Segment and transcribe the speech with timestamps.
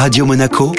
[0.00, 0.72] Radio Monaco,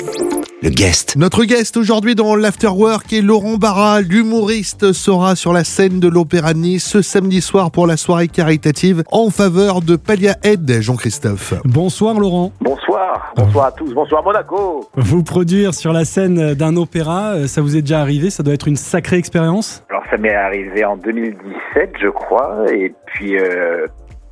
[0.64, 1.16] le guest.
[1.16, 6.56] Notre guest aujourd'hui dans l'Afterwork est Laurent Barra, l'humoriste, sera sur la scène de l'Opéra
[6.56, 11.54] de Nice ce samedi soir pour la soirée caritative en faveur de Palia Aid, Jean-Christophe.
[11.66, 12.52] Bonsoir Laurent.
[12.62, 14.90] Bonsoir, bonsoir à tous, bonsoir Monaco.
[14.96, 18.32] Vous produire sur la scène d'un opéra, euh, ça vous est déjà arrivé?
[18.32, 19.84] Ça doit être une sacrée expérience?
[19.92, 23.86] Alors ça m'est arrivé en 2017 je crois, et puis euh,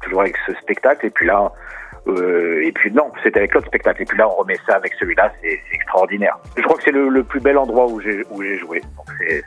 [0.09, 1.51] toujours avec ce spectacle, et puis là
[2.07, 4.01] euh, et puis non, c'était avec l'autre spectacle.
[4.01, 6.37] Et puis là, on remet ça avec celui-là, c'est extraordinaire.
[6.57, 8.23] Je crois que c'est le, le, plus bel endroit où j'ai
[8.57, 8.81] joué.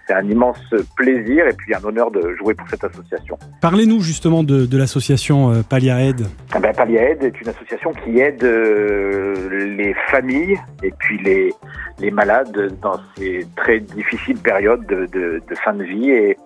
[0.07, 0.59] C'est un immense
[0.97, 3.39] plaisir et puis un honneur de jouer pour cette association.
[3.61, 6.27] Parlez-nous justement de, de l'association euh, Palia Aid.
[6.53, 11.53] Ah ben, Palia est une association qui aide euh, les familles et puis les,
[11.99, 16.37] les malades dans ces très difficiles périodes de, de, de fin de vie et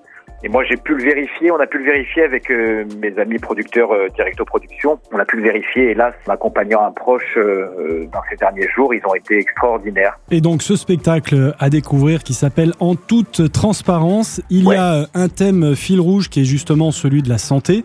[0.42, 1.50] et moi, j'ai pu le vérifier.
[1.50, 4.98] On a pu le vérifier avec euh, mes amis producteurs euh, Directo Production.
[5.12, 5.94] On a pu le vérifier.
[5.94, 10.18] Là, m'accompagnant un proche euh, dans ces derniers jours, ils ont été extraordinaires.
[10.30, 15.28] Et donc, ce spectacle à découvrir qui s'appelle En toute transparence, il y a un
[15.28, 17.84] thème fil rouge qui est justement celui de la santé.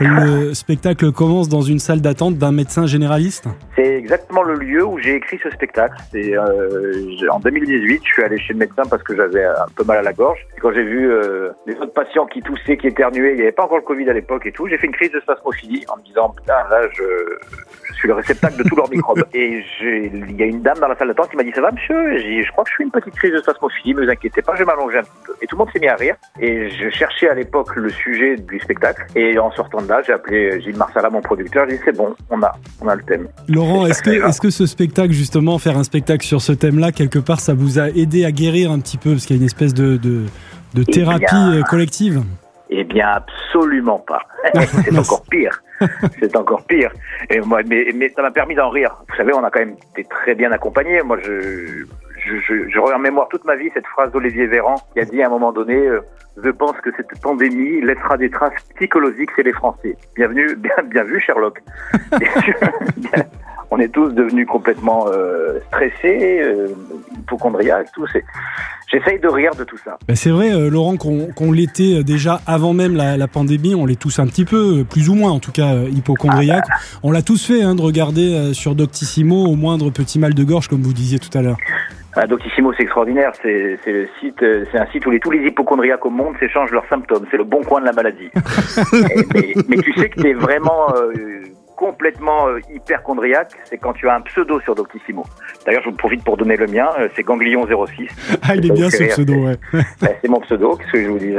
[0.00, 3.46] Le spectacle commence dans une salle d'attente d'un médecin généraliste.
[3.76, 5.94] C'est exactement le lieu où j'ai écrit ce spectacle.
[6.10, 8.02] C'est en 2018.
[8.04, 10.38] Je suis allé chez le médecin parce que j'avais un peu mal à la gorge.
[10.56, 11.08] Et quand j'ai vu
[11.66, 13.32] les autres patients qui toussaient, qui éternuaient.
[13.32, 14.66] Il n'y avait pas encore le Covid à l'époque et tout.
[14.68, 17.02] J'ai fait une crise de spasmophilie en me disant putain là je,
[17.84, 19.24] je suis le réceptacle de tous leurs microbes.
[19.34, 21.70] Et il y a une dame dans la salle d'attente qui m'a dit ça va
[21.70, 22.18] monsieur?
[22.18, 24.60] Je crois que je suis une petite crise de spasmophilie, ne vous inquiétez pas, je
[24.60, 25.32] vais m'allonger un petit peu.
[25.40, 26.16] Et tout le monde s'est mis à rire.
[26.40, 29.06] Et je cherchais à l'époque le sujet du spectacle.
[29.14, 31.66] Et en sortant de là, j'ai appelé Gilles Marsala, mon producteur.
[31.68, 33.28] J'ai dit c'est bon, on a, on a le thème.
[33.48, 37.18] Laurent, est-ce que, est-ce que ce spectacle justement, faire un spectacle sur ce thème-là, quelque
[37.18, 39.10] part, ça vous a aidé à guérir un petit peu?
[39.10, 40.24] Parce qu'il y a une espèce de, de
[40.74, 42.22] de eh thérapie euh, collective
[42.70, 44.22] Eh bien, absolument pas.
[44.84, 45.62] c'est encore pire.
[46.20, 46.92] C'est encore pire.
[47.28, 48.94] Et moi, mais, mais ça m'a permis d'en rire.
[49.08, 51.02] Vous savez, on a quand même été très bien accompagnés.
[51.02, 51.84] Moi, je,
[52.24, 55.20] je, je, je en mémoire toute ma vie cette phrase d'Olivier Véran qui a dit
[55.22, 56.00] à un moment donné euh,
[56.42, 59.96] Je pense que cette pandémie laissera des traces psychologiques chez les Français.
[60.14, 61.60] Bienvenue, bien, bien vu, Sherlock.
[63.72, 66.68] on est tous devenus complètement euh, stressés, euh,
[67.18, 68.04] hypochondriaques, tout.
[68.92, 69.96] J'essaye de rire de tout ça.
[70.06, 73.74] Ben c'est vrai, euh, Laurent, qu'on l'était euh, déjà avant même la, la, pandémie.
[73.74, 76.66] On l'est tous un petit peu, euh, plus ou moins en tout cas, hypochondriaques.
[76.68, 76.98] Ah, bah.
[77.02, 80.68] On l'a tous fait, hein, de regarder sur Doctissimo au moindre petit mal de gorge,
[80.68, 81.56] comme vous disiez tout à l'heure.
[82.14, 83.32] Ah, Doctissimo, c'est extraordinaire.
[83.40, 86.86] C'est le site, c'est un site où les, tous les hypochondriaques au monde s'échangent leurs
[86.90, 87.24] symptômes.
[87.30, 88.28] C'est le bon coin de la maladie.
[89.32, 90.88] mais, mais, tu sais que t'es vraiment
[91.82, 95.24] complètement euh, hyperchondriaque, c'est quand tu as un pseudo sur Doctissimo.
[95.66, 98.08] D'ailleurs, je vous profite pour donner le mien, euh, c'est Ganglion 06.
[98.42, 99.58] Ah, il est bien ce pseudo, ouais.
[100.00, 101.34] c'est mon pseudo, qu'est-ce que je vous dis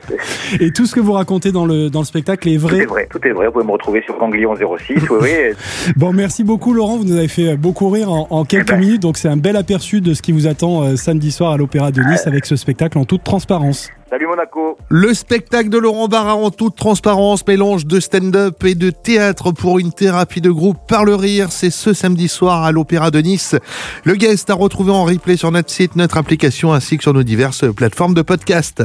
[0.64, 2.86] Et tout ce que vous racontez dans le, dans le spectacle est vrai Tout est
[2.86, 3.46] vrai, tout est vrai.
[3.46, 5.92] Vous pouvez me retrouver sur Ganglion 06, oui, oui.
[5.96, 6.96] Bon, merci beaucoup, Laurent.
[6.96, 8.80] Vous nous avez fait beaucoup rire en, quelques eh ben.
[8.80, 11.56] minutes, donc c'est un bel aperçu de ce qui vous attend euh, samedi soir à
[11.56, 13.90] l'Opéra de Nice avec ce spectacle en toute transparence.
[14.14, 14.78] Salut Monaco.
[14.90, 19.80] Le spectacle de Laurent Barra en toute transparence, mélange de stand-up et de théâtre pour
[19.80, 21.50] une thérapie de groupe par le rire.
[21.50, 23.56] C'est ce samedi soir à l'Opéra de Nice.
[24.04, 27.24] Le guest à retrouver en replay sur notre site, notre application ainsi que sur nos
[27.24, 28.84] diverses plateformes de podcast.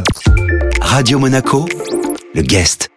[0.81, 1.65] Radio Monaco,
[2.33, 2.89] le guest.